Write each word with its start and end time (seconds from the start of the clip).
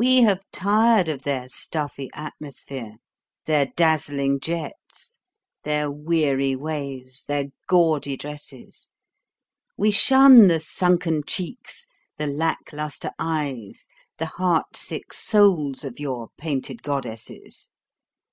We 0.00 0.22
have 0.22 0.40
tired 0.52 1.08
of 1.08 1.22
their 1.22 1.48
stuffy 1.48 2.10
atmosphere, 2.12 2.94
their 3.44 3.66
dazzling 3.76 4.40
jets, 4.40 5.20
their 5.62 5.88
weary 5.88 6.56
ways, 6.56 7.22
their 7.28 7.50
gaudy 7.68 8.16
dresses; 8.16 8.88
we 9.76 9.92
shun 9.92 10.48
the 10.48 10.58
sunken 10.58 11.22
cheeks, 11.24 11.86
the 12.16 12.26
lack 12.26 12.72
lustre 12.72 13.12
eyes, 13.16 13.86
the 14.18 14.26
heart 14.26 14.74
sick 14.74 15.12
souls 15.12 15.84
of 15.84 16.00
your 16.00 16.30
painted 16.36 16.82
goddesses. 16.82 17.70